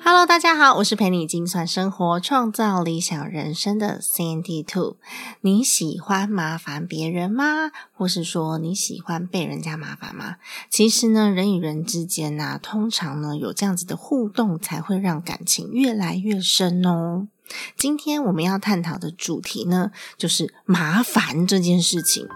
[0.00, 4.96] Hello，大家好，我是陪你精算生活、创造理想人生的 Sandy Two。
[5.40, 7.70] 你喜欢麻烦别人吗？
[7.92, 10.36] 或是说你喜欢被人家麻烦吗？
[10.70, 17.28] 其实呢，人与人之间呢，通常呢有这样子的互动，才会让感情越来越深哦。
[17.76, 22.28] 今天我们要探讨的主题呢，就是麻烦这件事情。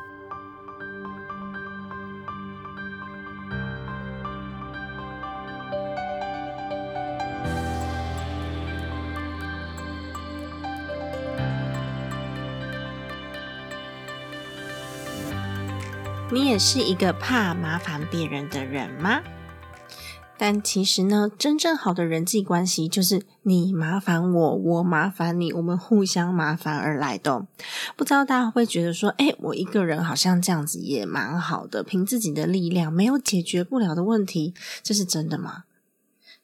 [16.32, 19.20] 你也是一个怕麻烦别人的人吗？
[20.38, 27.46] 但其实呢，真正好的人际关系就是你麻烦我，我麻烦你，我们互相麻烦而来的。
[27.96, 35.64] 不知道大家会觉得说，哎，我一个人好像这样子也蛮好的，凭自己的力量没有解决不了的问题，这是真的吗？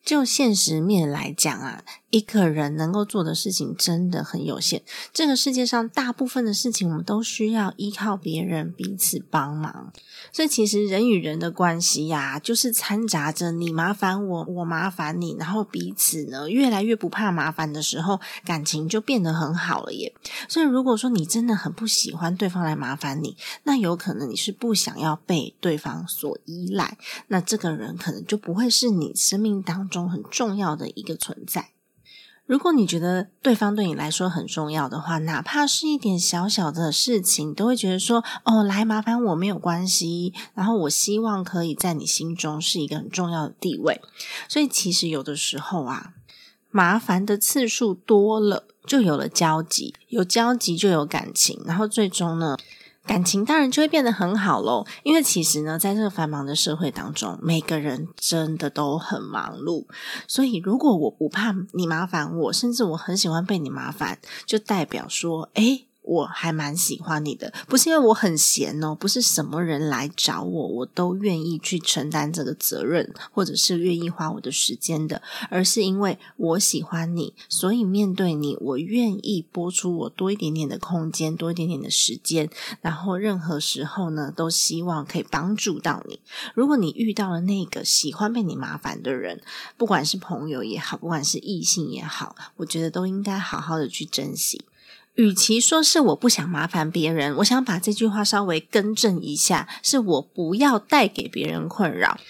[0.09, 1.85] 就现实面来讲啊。
[2.11, 4.81] 一个人能够做的事情真的很有限。
[5.13, 9.93] 这个世界上大部分的事情，我们都需要依靠别人彼此帮忙。
[10.33, 20.11] 所以，其实人与人的关系呀，就是掺杂着你麻烦我，我麻烦你，然后彼此呢越来越不怕麻烦的时候，感情就变得很好了耶。
[20.49, 31.71] 所以，如果说你真的很不喜欢对方来麻烦你，那有可能你是不想要被对方所依赖，那这个人可能就不会是你生命当中很重要的一个存在。
[32.45, 44.01] 如果你觉得对方对你来说很重要的话，哪怕是一点小小的事情，都会觉得说：“哦，来麻烦我没有关系。”然后我希望可以在你心中是一个很重要的地位。
[44.49, 46.15] 所以其实有的时候啊，
[46.71, 52.57] 麻烦的次数多了，就有了交集，有交集就有感情，然后最终呢？
[53.09, 59.87] 感情当然就会变得很好喽，因为其实呢，在这个繁忙的社会当中，每个人真的都很忙碌，
[60.29, 75.21] 所以如果我不怕你麻烦我，甚至我很喜欢被你麻烦，就代表说，诶我还蛮喜欢你的，不是因为我很闲哦，不是什么人来找我，我都愿意去承担这个责任，或者是愿意花我的时间的，
[75.51, 82.49] 而是因为我喜欢你，所以面对你，我愿意拨出我多一点点的空间，多一点点的时间，
[82.81, 86.21] 然后任何时候呢，都希望可以帮助到你。
[86.55, 89.43] 如果你遇到了那个喜欢被你麻烦的人，
[89.77, 94.65] 不管是朋友也好，不管是异性也好，我觉得都应该好好的去珍惜。
[95.19, 102.21] 与其说是我不想麻烦别人，我想把这句话稍微更正一下，是我不要带给别人困扰。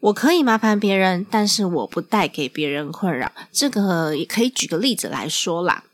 [0.00, 3.30] 我可以麻烦别人，但是我不带给别人困扰。
[3.52, 5.84] 这个也可以举个例子来说啦。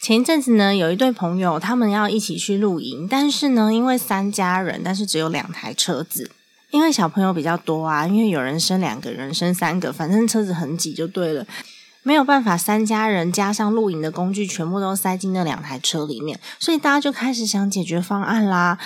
[0.00, 6.30] 前一阵子呢，有一对朋友，他们要一起去露营，但是呢，因为三家人，但是只有两台车子，
[6.70, 11.46] 因为小朋友比较多啊，因为有人生两个人，生三个，反正车子很挤就对了。
[12.02, 18.78] 没有办法，三家人加上露营的工具，全部都塞进那两台车里面，所以大家就开始想解决方案啦。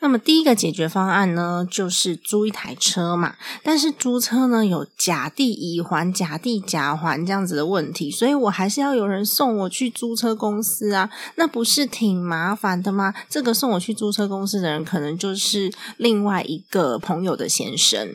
[0.00, 3.34] 那么第一个解决方案呢，就是租一台车嘛。
[3.64, 11.10] 但是租车呢，有甲地乙还、甲地甲还这样子的问题，所以我还是要有人送我去租车公司啊。
[11.34, 13.12] 那不是挺麻烦的吗？
[13.28, 18.14] 这个送我去租车公司的人，可能就是另外一个朋友的先生。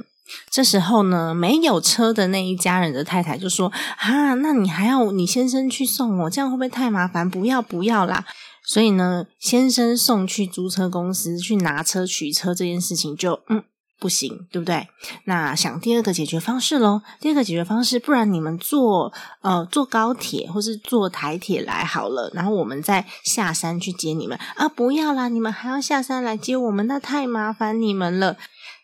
[0.50, 7.30] 这时候呢，没有车的那一家人的太太就说：“啊，那你还要你先生去送我，这样会不会太麻烦？
[7.30, 8.26] 不要不要啦！”
[8.66, 13.62] 所以呢，先生送去租车公司去拿车取车这件事情就嗯
[14.00, 14.88] 不行，对不对？
[15.26, 17.02] 那想第二个解决方式喽。
[17.20, 19.12] 第二个解决方式，不然你们坐
[19.42, 24.70] 呃坐高铁或是坐台铁来好了，然后我们再下山去接你们啊！
[24.70, 28.38] 不要啦，你们还要下山来接我们，那太麻烦你们了。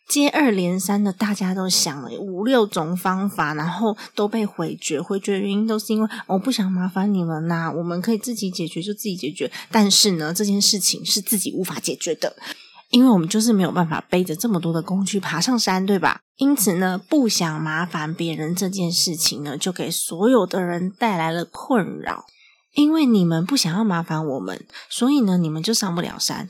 [0.09, 4.99] 接二连三的，大家都想了五六种方法，然后都被回绝。
[4.99, 9.51] 回绝的原因都是因为我不想麻烦你们呐，我们可以自己解决就自己解决。
[9.71, 12.35] 但是呢，这件事情是自己无法解决的，
[12.89, 16.21] 因为我们就是没有办法背着这么多的工具爬上山，对吧？
[16.37, 22.25] 因此呢，不想麻烦别人这件事情呢，就给所有的人带来了困扰。
[22.73, 26.47] 因为你们不想要麻烦我们，所以呢，你们就上不了山。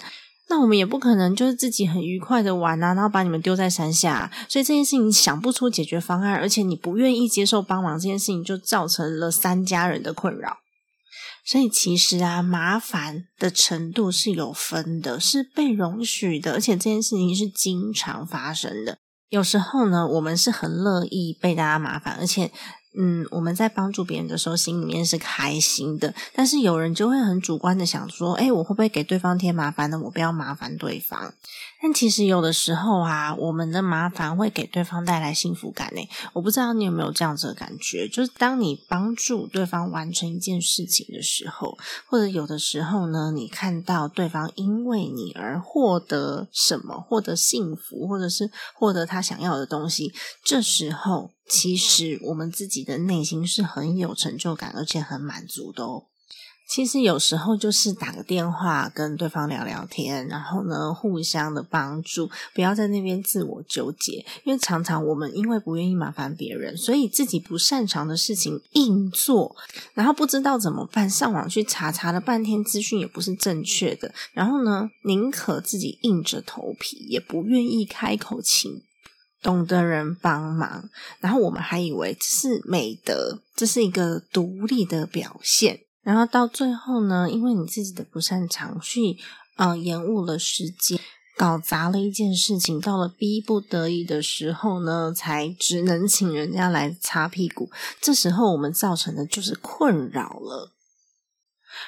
[0.50, 4.31] 那我们也不可能就是自己很愉快的玩啊，然后把你们丢在山下。
[4.50, 10.57] 所以这件事情想不出解决方案，而且你不愿意接受帮忙，这件事情就造成了三家人的困扰。
[11.46, 18.98] 所以其实啊，麻烦的程度是有分的，是被容许的，而且这件事情是经常发生的。
[19.30, 22.51] 有时候呢，我们是很乐意被大家麻烦，而且。
[22.97, 26.13] 嗯，我们在帮助别人的时候，心里面是开心的。
[26.33, 30.00] 但是有人就会很主观的想说：“哎，我会不会给对方添麻烦呢？
[30.06, 31.33] 我不要麻烦对方。”
[31.81, 36.01] 但其实有的时候啊，我们的麻烦会给对方带来幸福感呢。
[36.33, 41.77] 我不知道你有没有这样子的感觉，就是当你帮助对方完成一件事情的时候，
[42.07, 50.12] 或者有的时候呢，你看到对方因为你而获得什么，获得幸福，或者是获得他想要的东西，
[50.44, 51.31] 这时候。
[51.50, 56.04] 其实我们自己的内心是很有成就感，而且很满足的哦。
[56.72, 64.24] 其实有时候就是打个电话跟对方聊聊天，然后呢互相的帮助，不要在那边自我纠结。
[64.44, 69.56] 因为常常我们因为不愿意麻烦别人，所以自己不擅长的事情硬做，
[69.96, 78.84] 然后不知道怎么办，上网去查查了半天资讯也不是正确的，然后呢宁可自己硬着头皮，也不愿意开口请。
[79.41, 80.89] 懂得人帮忙，
[81.19, 85.80] 然后我们还以为这是美德，这是一个独立的表现。
[86.01, 89.18] 然后到最后呢，因为你自己的不擅长，去
[89.57, 91.00] 呃延误了时间，
[91.38, 92.80] 搞砸了一件事情。
[92.81, 97.69] 到了逼不得已的时候呢，才只能请人家来擦屁股。
[98.01, 100.71] 这时候我们造成的就是困扰了。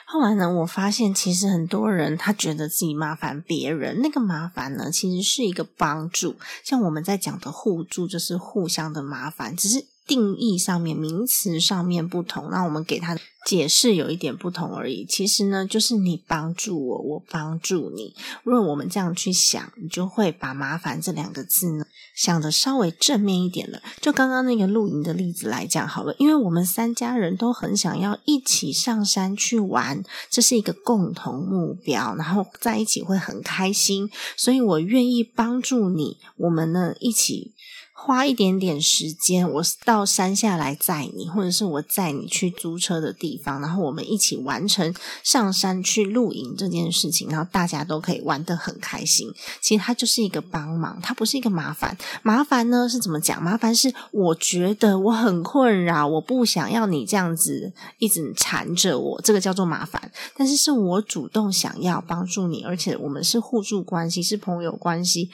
[0.05, 6.35] 后来呢，我发现其实很多人他觉得自己麻烦别人，那个麻烦呢，其实是一个帮助。
[6.63, 9.85] 像我们在讲的互助，就是互相的麻烦，只是。
[10.11, 15.05] 定义上面、名词上面不同，那我们给他解释有一点不同而已。
[15.05, 18.13] 其实呢，就是你帮助我，我帮助你。
[18.43, 23.81] 如果我们这样去想，你就会把“麻烦”这两个字呢想的稍微正面一点了。
[24.01, 36.17] 就刚刚那个露营的例子来讲好了，因为我们三家人都很想要一起上山去玩，这是一个共同目标，然后在一起会很开心，所以我愿意帮助你。
[36.35, 37.53] 我们呢一起。
[38.03, 44.91] 花一点点时间，我到山下来载你，或者是我载你去租车的地方，然后我们一起完成
[45.23, 49.31] 上山去露营这件事情，然后大家都可以玩得很开心。
[49.61, 51.95] 其实它就是一个帮忙，它不是一个麻烦。
[52.23, 53.41] 麻烦呢是怎么讲？
[53.41, 60.11] 麻烦是我觉得我很困扰，我不想要你这样子一直缠着我，这个叫做麻烦。
[60.35, 65.29] 但是是我主动想要帮助你，而且我们是互助关系，是朋友关系。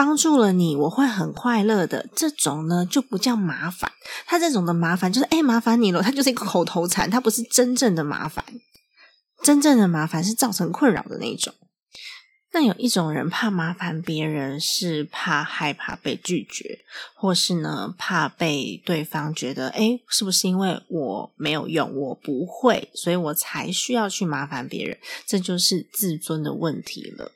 [0.00, 2.08] 帮助了你，我会很快乐的。
[2.16, 3.92] 这种呢就不叫麻烦，
[4.24, 8.42] 他这种的麻烦就是哎，麻烦你了，他就是一个口头禅，他不是真正的麻烦。
[9.42, 11.52] 真正的麻烦是造成困扰的那种。
[12.54, 16.78] 那有一种人怕麻烦别人，是怕害怕被拒绝，
[17.14, 24.96] 或是呢怕被对方觉得哎，是不是因为我没有用，我不会，所以我才需要去麻烦别人？
[25.26, 27.32] 这就是自尊的问题了。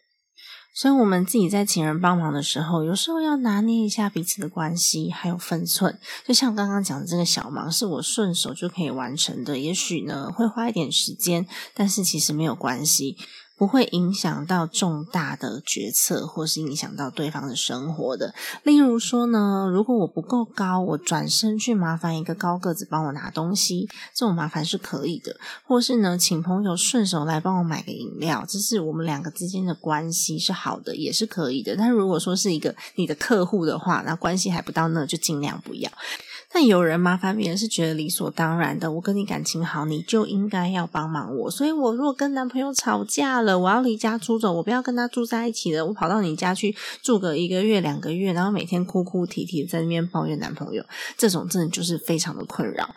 [0.74, 6.00] 所以，我们自己在请人帮忙的时候，有时候要拿捏一下彼此的关系，还有分寸。
[6.26, 13.16] 就像刚刚讲的这个小忙，是我顺手就可以完成的，也许呢会花一点时间，但是其实没有关系。
[13.56, 18.34] 不会影响到重大的决策，或是影响到对方的生活的。
[18.62, 25.36] 例如说呢，如果我不够高，我转身去麻烦一个高个子帮我拿东西，这种麻烦是可以的。
[25.64, 31.76] 或是呢，请朋友顺手来帮我买个饮料，这是我们两个之间的关系是好的，也是可以的。
[31.76, 35.90] 但如果说是一个你的客户的话，那关系还不到那，就尽量不要。
[36.56, 41.51] 但有人麻烦别人是觉得理所当然的，我跟你感情好，你就应该要帮忙我。
[41.51, 50.84] 所以我如果跟男朋友吵架了，我要离家出走，我不要跟他住在一起了，我跑到你家去住个一个月、两个月，然后每天哭哭啼啼在那边抱怨男朋友，
[51.19, 52.94] 这种真的就是非常的困扰。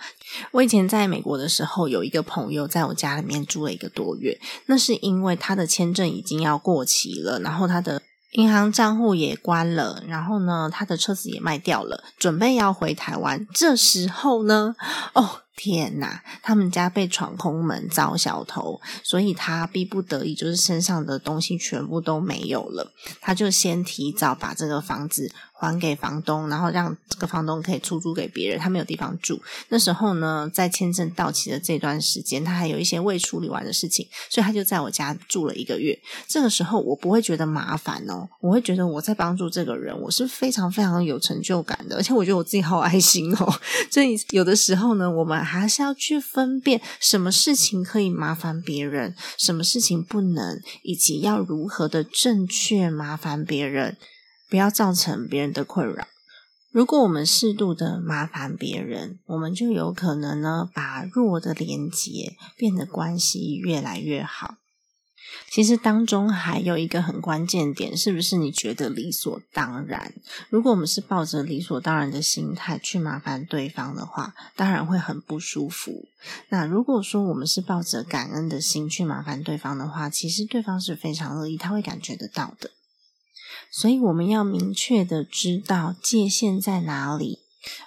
[0.52, 8.04] 我以前在美国的时候，有一个朋友在我家里面住了一个多月，那是因为他的签证已经要过期了，然后他的。
[8.32, 13.48] 银行账户也关了，然后呢，他的车子也卖掉了，准备要回台湾。
[13.54, 14.76] 这时候呢，
[15.14, 15.42] 哦。
[15.60, 22.94] 天呐，他们家被闯空门遭小偷，所以他逼不得已，就是身上的东西全部都没有了。
[23.20, 29.42] 他就先提早把这个房子还给房东，然后让这个房东可以出租给别人，他没有地方住。
[29.70, 35.98] 那时候呢，在签证到期的这段时间，他还有一些未处理完的事情，所以他就在我家住了一个月。
[36.28, 43.60] 这个时候我不会觉得麻烦哦，我会觉得我在帮助这个人，我是非常非常有成就感的，而且我觉得我自己好爱心哦。
[43.90, 53.98] 所以有的时候呢，我们还是要去分辨什么事情可以麻烦别人，什么事情不能，以及要如何的正确麻烦别人。
[54.50, 56.08] 不要造成别人的困扰。
[56.72, 64.58] 如果我们适度的麻烦别人，我们就有可能呢，把弱的连接变得关系越来越好。
[65.50, 70.14] 其实当中还有一个很关键点，是不是你觉得理所当然？
[70.50, 76.08] 如果我们是抱着理所当然的心态去麻烦对方的话，当然会很不舒服。
[76.50, 82.72] 那如果说我们是抱着感恩的心去麻烦对方的话，其实对方是非常乐意，他会感觉得到的。
[83.72, 87.40] 所以我们要明确的知道界限在哪里，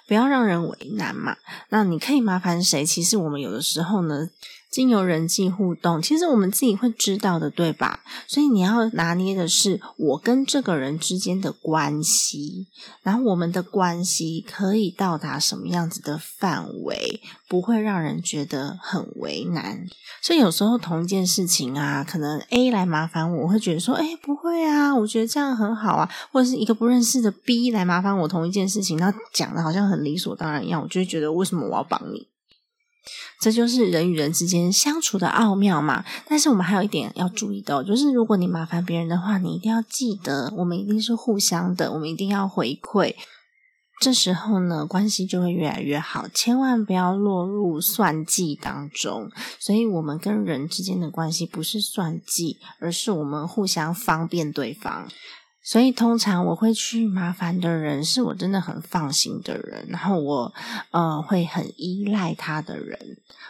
[0.07, 1.37] 不要让人为难嘛。
[1.69, 2.85] 那你可以麻烦谁？
[2.85, 4.29] 其实我们有的时候呢。
[4.71, 7.99] 经由人际互动，其实我们自己会知道的，对吧？
[8.25, 12.67] 所以你要拿捏的是我跟这个人之间的关系，
[13.03, 19.85] 然后我们的关系可以到达什么样子的范围，不会让人觉得很为难。
[20.21, 26.09] 所以有时候同一件事情啊，可能 A 来麻烦我，我会觉得说，哎，不会啊，我觉得这样很好啊。
[26.31, 32.30] 或者是一个不认识的 B 来麻烦我同一件事情，他讲的好像很理所当然一样，我就会觉得为什么我要帮你？
[33.39, 36.05] 这就是人与人之间相处的奥妙嘛。
[36.27, 43.15] 但是我们还有一点要注意的，就是如果你麻烦别人的话，你一定要记得，我们一定是互相的，我们一定要回馈。
[43.99, 46.27] 这时候呢，关系就会越来越好。
[46.27, 49.29] 千万不要落入算计当中。
[49.59, 55.07] 所以，我们跟人之间的关系不是算计，而是我们互相方便对方。
[55.63, 60.53] 所以，通常我会去麻烦的人，是我真的很放心的人，然后我
[60.89, 62.97] 呃会很依赖他的人，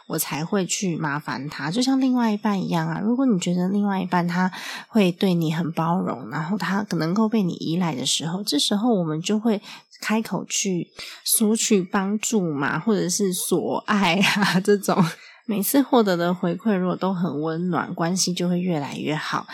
[0.08, 1.72] 我才会去麻烦他。
[1.72, 4.51] 就像另外一半一样啊，如果你觉得另外一半他
[4.89, 9.62] 会对你很包容，然后他能够被你依赖的时候，这时候我们就会
[10.01, 10.89] 开口去
[11.24, 15.01] 索取帮助嘛，或者是索爱啊这种。
[15.48, 19.48] 每次获得的回馈如果都很温暖，关系就会越来越好。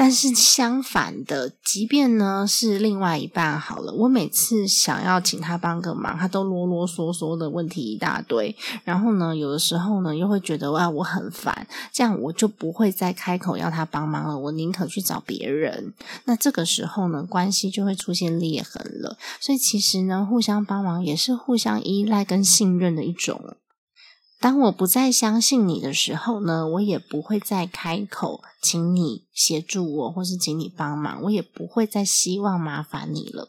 [0.00, 15.92] 但是相反的，即便呢是另外一半好了，我每次想要请他帮个忙，他都啰啰嗦嗦的问题一大堆，然后呢，有的时候呢又会觉得哇我很烦，这样我就不会再开口要他帮忙了，我宁可去找别人。
[16.26, 19.18] 那这个时候呢，关系就会出现裂痕了。
[19.40, 23.56] 所以其实呢，互相帮忙也是互相依赖跟信任的一种。
[24.40, 33.48] 当我不再相信你的时候呢，我也不会再开口，请你协助我，或是请你帮忙，我也不会再希望麻烦你了。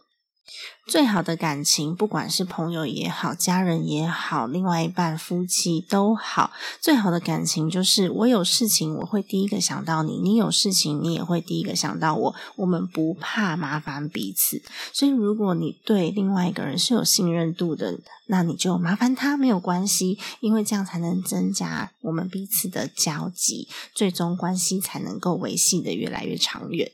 [0.88, 6.52] 最好的感情，不管是朋友也好，家人也好，另外一半夫妻都好，
[6.82, 14.64] 最好的感情就是我有事情我会第一个想到你，你有事情你也会第一个想到我，我们不怕麻烦彼此。
[14.92, 26.92] 所以，如果你对另外一个人是有信任度的，那你就麻烦他没有关系，因为这样才能增加我们彼此的交集，最终关系才能够维系的越来越长远。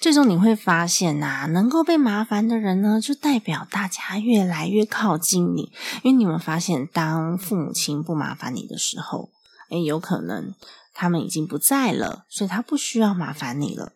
[0.00, 5.72] 最终你会发现呐，能够被麻烦的人呢，就代表大家越来越靠近你。
[6.02, 9.30] 因为你们发现，当父母亲不麻烦你的时候，
[9.70, 10.54] 诶有可能
[10.94, 13.92] 他们已经不在了，所以他不需要麻烦你了。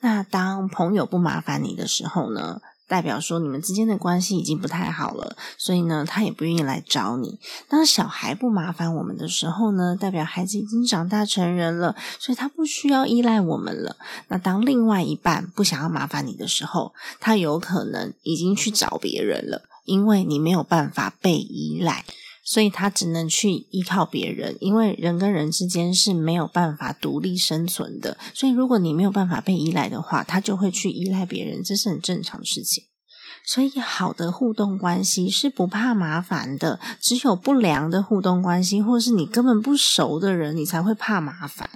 [0.00, 2.60] 那当朋友不麻烦你的时候呢？
[2.92, 7.38] 代表说你们之间的关系已经不太好了，所以呢，他也不愿意来找你。
[7.66, 13.96] 当小孩不麻烦我们的时候呢，代表孩子已经长大成人了，所以他不需要依赖我们了。
[14.28, 22.04] 那当另外一半不想要麻烦你的时候，他有可能已经去找别人了，因为你没有办法被依赖。
[22.44, 28.18] 所以他只能去依靠别人，因为人跟人之间是没有办法独立生存的。
[28.34, 32.84] 所以如果你没有办法被依赖的话，他就会去依赖别人，这是很正常的事情。
[33.44, 41.68] 所以好的互动关系是不怕麻烦的，只有不良的互动关系，或是你根本不熟的人，你才会怕麻烦。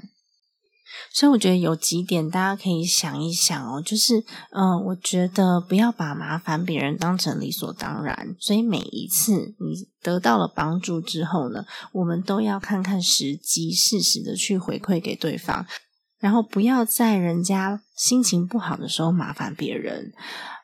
[1.16, 8.36] 所以我觉得有几点大家可以想一想哦，就是，嗯，我觉得不要把麻烦别人当成理所当然。
[8.38, 15.64] 所以每一次你得到了帮助之后呢，我们都要看看时机，适时的去回馈给对方，
[16.18, 20.12] 然后不要在人家心情不好的时候麻烦别人，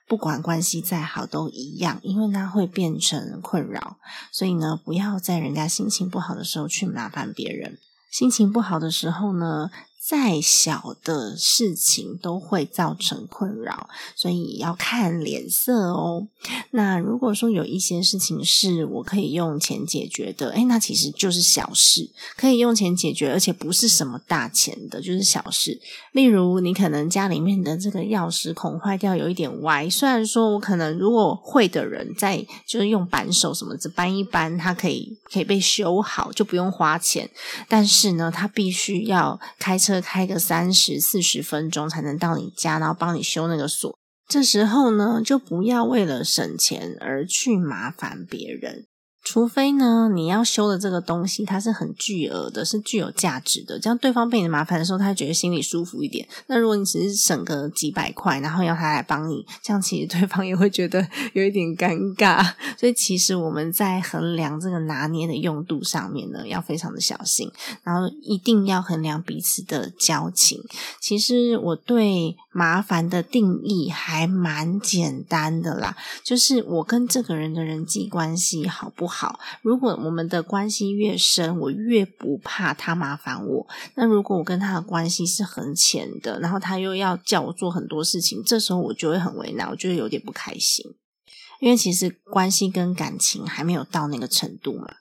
[0.07, 3.97] 不管关系再好都一样，因为那会变成困扰。
[4.31, 7.79] 所以呢，不要在人家心情不好的时候去麻烦别人。
[8.11, 9.71] 心情不好的时候呢。
[10.05, 16.27] 再小的事情都会造成困扰，所以要看脸色哦。
[16.73, 25.81] 那如果说有一些事情是我可以用钱解决的，诶那其实就是小事，可以用钱解决，而且不是什么大钱的，就是小事。
[26.11, 29.89] 例如，你可能家里面的这个钥匙孔坏掉，有一点歪。
[29.89, 37.31] 虽然说我可能如果会的人在就是用扳手什么子扳一扳，它可以可以被修好，就不用花钱。
[37.69, 39.92] 但是呢，它必须要开车。
[40.01, 43.95] 开个三十四十分钟才能到你家，然后帮你修那个锁。
[44.29, 48.87] 这时候呢，就不要为了省钱而去麻烦别人。
[49.25, 56.27] 除非呢，你要修的这个东西它是很巨额的，是具有价值的，这样对方被你麻烦的时候，他觉得心里舒服一点。
[56.49, 62.45] 那如果你只是省个几百块，然后要他来帮你，这样其实对方也会觉得有一点尴尬。
[62.77, 67.49] 所以其实我们在衡量这个拿捏的用度上面呢，要非常的小心，
[67.85, 70.61] 然后一定要衡量彼此的交情。
[71.01, 79.12] 其实我对麻烦的定义还蛮简单的啦，就是我跟这个人的人际关系好不好？
[79.13, 83.69] 好，如果我们的关系越深，我越不怕他麻烦我。
[83.95, 90.85] 那如果我跟他的关系是很浅的，然后他又要叫我做很多事情，这时候我就会很为难，我就会有点不开心。
[91.61, 94.95] 因为其实关系跟感情还没有到那个程度嘛。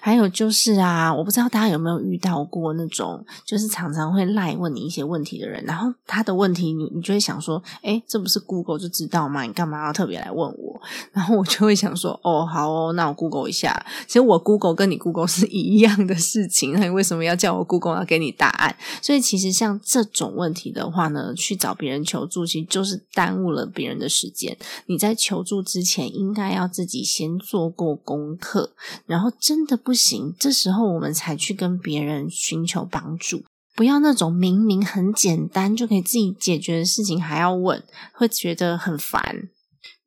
[0.00, 9.42] 还有就是啊，我不知道大家有没有遇到过那种，就是常常会赖问你一些问题的人，然后他的问题你你就会想说，哎，这不是 Google 就知道吗？
[9.42, 10.80] 你干嘛要特别来问我？
[11.12, 13.84] 然后我就会想说，哦，好哦，那我 Google 一下。
[14.06, 18.76] 其实我 Google 跟你 Google 是一样的事情，那你为什么要叫我 Google 要给你答案？
[19.02, 24.56] 所以其实像这种问题的话呢，去找别人求助，其实就是耽误了别人的时间。
[24.86, 28.70] 你在求助之前，应该要自己先做过功课，
[29.06, 29.53] 然后这。
[29.54, 33.44] 真的不行，这时候我们才去跟别人寻求帮助。
[33.76, 37.80] 不要那种明明很简单就可以自己解决的事情还要问，
[38.12, 39.48] 会觉得很烦。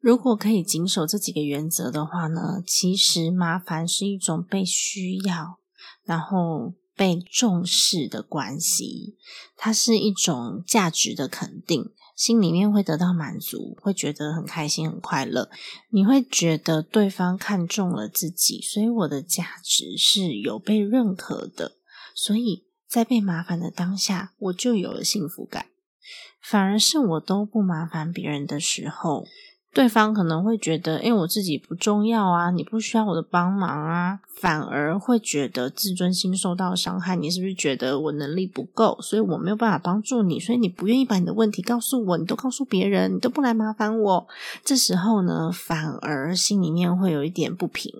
[0.01, 5.59] 如果可以谨守这几个原则的话呢，其实麻烦是一种被需要，
[6.03, 9.15] 然后被重视的关系，
[9.55, 11.93] 它是一种价值的肯定。
[12.15, 15.51] 心里面会得到满足，会觉得很开心、很快乐。
[15.91, 21.73] 你会觉得对方看中了自己，所以我的价值是有被认可的。
[22.15, 25.67] 所以在被麻烦的当下，我就有了幸福感。
[26.41, 29.27] 反而是我都不麻烦别人的时候。
[29.77, 37.15] 对方可能会觉得，因为我自己不重要啊，你不需要我的帮忙啊，反而会觉得自尊心受到伤害。
[37.15, 44.27] 你是不是觉得我能力不够，所以我没有办法帮助你，所以你不愿意把你的问题告诉我，你都告诉别人，你都不来麻烦我。
[44.65, 47.93] 这时候呢，反而心里面会有一点不平。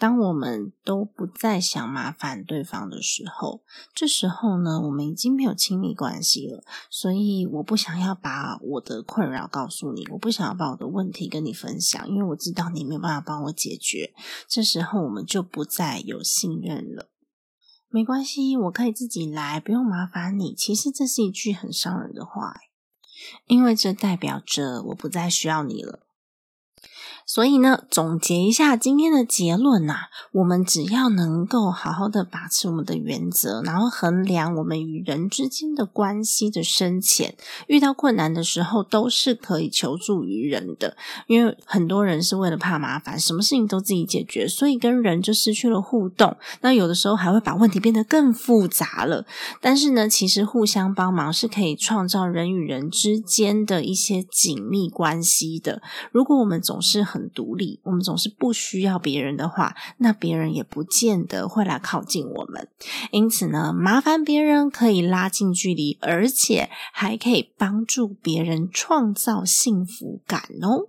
[0.00, 3.62] 当我们都不再想麻烦对方的时候，
[3.94, 6.64] 这时候呢，我们已经没有亲密关系了。
[6.90, 14.14] 所以，我不想要把我的困扰告诉你，我不想要把我的问题跟你分享，因为我知道你没有办法帮我解决。
[14.48, 17.10] 这时候，我们就不再有信任了。
[17.90, 20.54] 没关系，我可以自己来，不用麻烦你。
[20.54, 22.54] 其实，这是一句很伤人的话，
[23.44, 26.06] 因为这代表着我不再需要你了。
[27.32, 29.94] 所以呢，总结一下今天的结论呐，
[30.32, 37.36] 我们只要能够好好的把持我们的原则，然后衡量我们与人之间的关系的深浅，
[37.68, 40.96] 遇到困难的时候都是可以求助于人的。
[41.28, 46.36] 因为很多人是为了怕麻烦，什么事情都自己解决，所以跟人就失去了互动。
[46.62, 49.24] 那有的时候还会把问题变得更复杂了。
[49.60, 55.80] 但是呢，其实互相帮忙是可以创造人与人之间的一些紧密关系的。
[56.10, 62.68] 如果我们总是很独立，我们总是不需要别人的话，那别人也不见得会来靠近我们。
[63.10, 70.88] 因此呢，麻烦别人可以拉近距离，而且还可以帮助别人创造幸福感哦。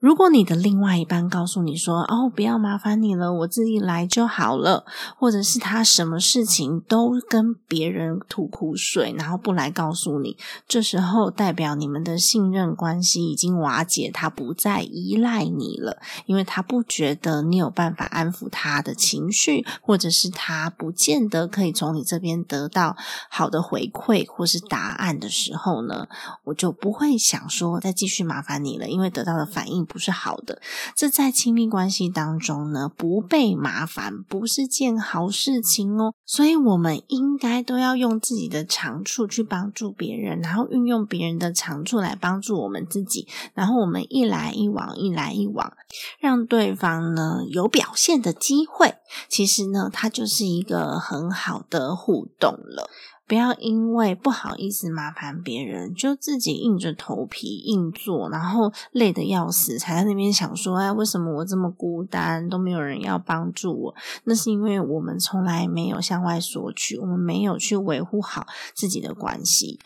[0.00, 4.84] 如果你的另外一半告诉你说：“哦，不要麻烦你了，我自己来就好了。”
[5.18, 10.36] 或者是他什么事情都跟别人吐苦水，然后不来告诉你，
[10.68, 22.96] 这时候代表你们的信任关系已经瓦解，他不再依赖你了，因为他不觉得你有办法安抚他的情绪，或者是他不见得可以从你这边得到
[23.28, 26.06] 好的回馈或是答案的时候呢，
[26.44, 29.87] 我就不会想说再继续麻烦你了，因为得到的反应。
[29.88, 30.60] 不是好的，
[30.94, 36.12] 这在亲密关系当中呢，不被麻烦不是件好事情哦。
[36.26, 43.26] 所以，我们应该都要用自己的长处去帮助别人，然后运用别人的长处来帮助我们自己。
[43.54, 45.72] 然后，我们一来一往，一来一往，
[46.20, 48.94] 让对方呢有表现的机会，
[49.28, 52.88] 其实呢，它就是一个很好的互动了。
[53.26, 63.94] 不要因为不好意思麻烦别人，就自己硬着头皮硬做，然后累得要死，才在那边想说：“哎，为什么我这么孤单，都没有人要帮助我？”
[64.24, 69.78] 那是因为我们从来没有向外索取，我们没有去维护好自己的关系。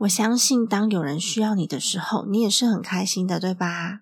[0.00, 4.00] 我相信，当有人需要你的时候，你也是很开心的，对吧？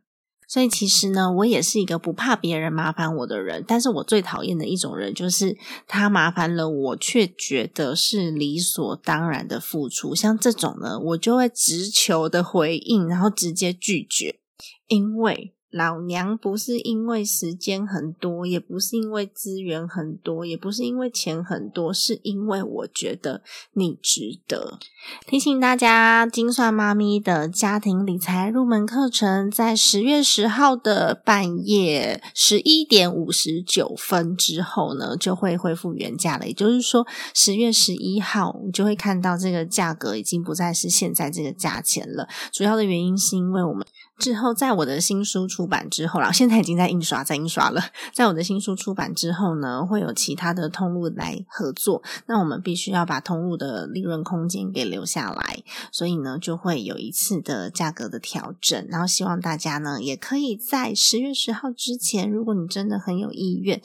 [0.53, 5.57] 所以其实呢，我也是一个不怕别人麻烦我的人，但是我最讨厌的一种人，就是
[5.89, 10.15] 他麻烦了我，却觉得是理所当然的付出。
[10.15, 14.41] 像这种呢，我就会直球的回应，然后直接拒绝，
[14.89, 15.55] 因为。
[15.73, 24.79] 老娘不是因为时间很多，也不是因为资源很多，也不是因为钱很多，是因为我觉得你值得。
[25.27, 36.47] 提醒大家，精算妈咪的家庭理财入门课程在十月十号的半夜十一点五十九分之后呢，就会恢复原价了。
[36.47, 42.29] 也就是说，十月十一号你就会看到这个价格已经不再是现在这个价钱了。
[42.53, 43.87] 主要的原因是因为我们。
[44.23, 47.83] 之后，在我的新书出版之后啦，现在已经在印刷，在印刷了。
[48.15, 58.87] 在我的新书出版之后呢，会有其他的通路来合作，那我们必须要把通路的利润空间给留下来，所以呢，就会有一次的价格的调整。
[58.89, 63.83] 然后希望大家呢，也可以在十月十号之前，如果你真的很有意愿，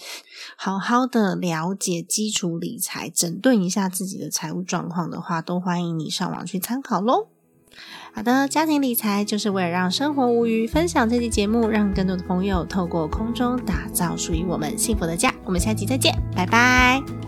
[0.56, 7.30] 好好的了解基础理财，整顿一下自己的财务状况的话，都欢迎你上网去参考喽。
[8.17, 10.65] 好的，家庭理财就是为了让生活无余。
[10.65, 15.32] 分享这期节目，让更多的朋友透过空中打造属于我们幸福的家。
[15.45, 17.27] 我们下期再见，拜拜。